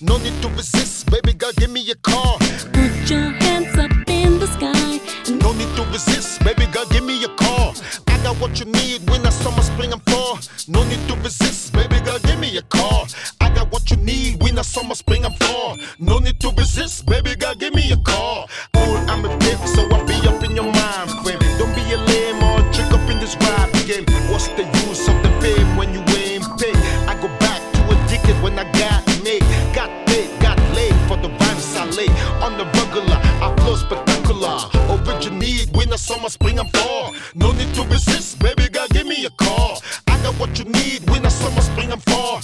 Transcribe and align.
No 0.00 0.16
need 0.18 0.40
to 0.42 0.48
resist, 0.50 1.10
baby 1.10 1.32
girl, 1.32 1.50
give 1.56 1.70
me 1.70 1.90
a 1.90 1.94
call. 1.96 2.38
Put 2.38 3.10
your 3.10 3.32
hands 3.42 3.76
up 3.76 3.90
in 4.06 4.38
the 4.38 4.46
sky. 4.46 5.00
No 5.28 5.52
need 5.54 5.74
to 5.74 5.82
resist, 5.90 6.38
baby 6.44 6.66
girl, 6.66 6.84
give 6.90 7.02
me 7.02 7.24
a 7.24 7.28
call. 7.28 7.74
I 8.06 8.22
got 8.22 8.36
what 8.36 8.60
you 8.60 8.66
need 8.66 9.10
when 9.10 9.26
I 9.26 9.30
summer, 9.30 9.62
spring, 9.62 9.92
and 9.92 10.02
fall. 10.04 10.38
No 10.68 10.84
need 10.84 10.97
spring, 36.48 36.58
and 36.58 36.76
fall. 36.76 37.14
No 37.34 37.52
need 37.52 37.72
to 37.74 37.82
resist, 37.84 38.38
baby 38.40 38.68
girl, 38.68 38.86
give 38.90 39.06
me 39.06 39.24
a 39.24 39.30
call. 39.30 39.82
I 40.06 40.20
got 40.22 40.34
what 40.34 40.58
you 40.58 40.64
need, 40.64 41.08
winter, 41.10 41.30
summer, 41.30 41.60
spring, 41.60 41.92
and 41.92 42.02
fall. 42.04 42.40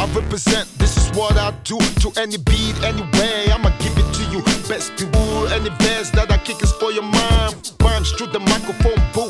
I 0.00 0.06
represent, 0.14 0.68
this 0.78 0.96
is 0.96 1.16
what 1.16 1.36
I 1.36 1.52
do. 1.64 1.78
To 1.78 2.12
any 2.20 2.36
beat, 2.36 2.76
anyway, 2.82 3.48
I'ma 3.50 3.70
give 3.78 3.96
it 3.96 4.08
to 4.14 4.22
you. 4.32 4.42
Best 4.68 4.96
be 4.98 5.04
rule, 5.04 5.48
any 5.48 5.70
verse 5.80 6.10
that 6.10 6.30
I 6.30 6.38
kick 6.38 6.62
is 6.62 6.72
for 6.72 6.90
your 6.90 7.04
mind. 7.04 7.72
Rhymes 7.80 8.10
through 8.12 8.28
the 8.28 8.40
microphone, 8.40 9.00
boo, 9.12 9.28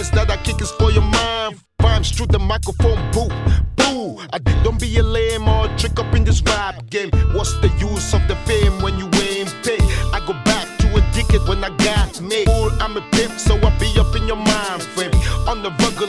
Any 0.00 0.08
that 0.16 0.30
I 0.30 0.38
kick 0.38 0.62
is 0.62 0.70
for 0.70 0.90
your 0.90 1.02
mind. 1.02 1.60
Rhymes 1.82 2.10
through 2.10 2.28
the 2.28 2.38
microphone, 2.38 2.96
boo, 3.12 3.28
boo. 3.76 4.16
I 4.32 4.38
don't 4.64 4.80
be 4.80 4.96
a 4.96 5.02
lame 5.02 5.46
or 5.46 5.68
trick 5.76 5.98
up 5.98 6.14
in 6.14 6.24
this 6.24 6.40
rap 6.42 6.88
game. 6.88 7.10
What's 7.36 7.52
the 7.60 7.68
use 7.78 8.14
of 8.14 8.26
the 8.26 8.36
fame 8.48 8.80
when 8.80 8.98
you 8.98 9.04
ain't 9.20 9.54
paid? 9.62 9.82
I 10.16 10.24
go 10.26 10.32
back 10.48 10.66
to 10.78 10.86
a 10.96 11.00
decade 11.12 11.46
when 11.46 11.62
I 11.62 11.68
got 11.76 12.18
made. 12.22 12.46
Fool, 12.46 12.70
I'm 12.80 12.96
a 12.96 13.02
pimp, 13.12 13.38
so 13.38 13.56
I 13.60 13.76
be 13.78 13.92
up 14.00 14.16
in 14.16 14.26
your 14.26 14.40
mind 14.40 14.82
frame. 14.96 15.12
On 15.46 15.62
the 15.62 15.70
regular, 15.84 15.99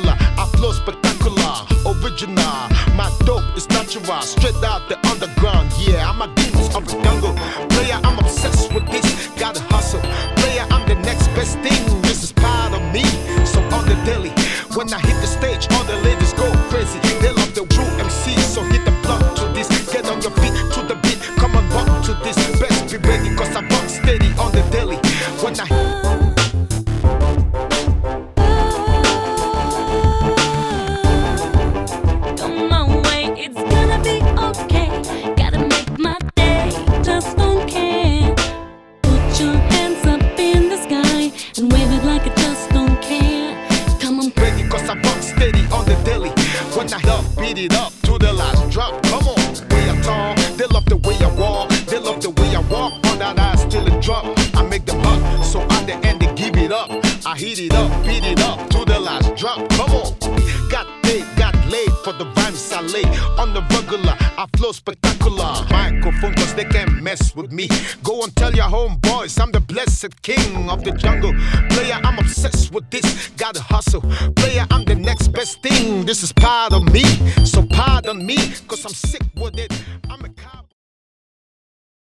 On 45.71 45.86
the 45.86 45.95
daily. 46.03 46.31
When 46.75 46.92
I 46.94 47.00
help 47.00 47.25
beat 47.38 47.57
it 47.57 47.74
up 47.74 47.94
to 48.03 48.18
the 48.18 48.31
last 48.33 48.69
drop. 48.69 49.01
Come 49.03 49.27
on, 49.27 49.38
way 49.69 49.89
I 49.89 50.01
talk. 50.01 50.38
They 50.57 50.65
love 50.65 50.86
the 50.86 50.98
way 50.98 51.18
I 51.19 51.30
walk. 51.36 51.69
They 51.88 52.00
love 52.00 52.21
the 52.21 52.30
way 52.30 52.56
I 52.56 52.59
walk. 52.71 52.94
On 53.07 53.19
that 53.19 53.38
ass 53.38 53.65
till 53.65 53.86
it 53.88 54.01
drop. 54.01 54.25
I 54.56 54.63
make 54.63 54.86
them 54.86 55.00
hot. 55.00 55.44
So 55.44 55.62
at 55.62 55.86
the 55.86 55.95
end 56.07 56.21
they 56.21 56.33
give 56.36 56.56
it 56.57 56.71
up. 56.71 56.89
I 57.25 57.36
heat 57.38 57.59
it 57.59 57.74
up, 57.74 57.92
beat 58.06 58.24
it 58.24 58.39
up 58.42 58.69
to 58.69 58.86
the 58.86 59.00
last 59.00 59.36
drop. 59.36 59.68
Come 59.69 59.92
on. 59.92 60.15
Got 60.69 60.88
paid, 61.03 61.25
got 61.36 61.53
laid 61.68 61.92
for 62.03 62.13
the 62.13 62.25
vibes 62.25 62.71
I 62.74 62.81
lay. 62.81 63.06
On 63.38 63.53
the 63.53 63.62
regular, 63.75 64.15
I 64.38 64.48
flow 64.57 64.71
spectacular. 64.71 65.65
Microphone 65.69 66.33
cause 66.36 66.53
they 66.56 66.65
can't 66.65 66.81
mess 67.12 67.36
with 67.36 67.52
me. 67.52 67.68
Go 68.04 68.24
and 68.24 68.34
tell 68.38 68.54
your 68.54 68.69
homeboys 68.75 69.40
I'm 69.42 69.52
the 69.52 69.60
blessed 69.60 70.22
king 70.22 70.69
of 70.69 70.84
the 70.86 70.92
jungle. 70.92 71.34
Player, 71.72 72.00
I'm 72.04 72.18
obsessed 72.19 72.74
with 72.74 72.90
this. 72.90 73.30
Gotta 73.38 73.62
hustle. 73.62 74.02
Player, 74.36 74.66
I'm 74.72 74.86
the 74.86 74.96
next 74.96 75.28
best 75.30 75.62
thing. 75.62 76.06
This 76.06 76.24
is 76.24 76.31
part 76.31 76.72
of 76.72 76.84
me. 76.94 77.04
So 77.46 77.66
pardon 77.66 78.25
me, 78.25 78.38
cause 78.68 78.86
I'm 78.86 78.94
sick 78.94 79.24
with 79.36 79.58
it. 79.58 79.70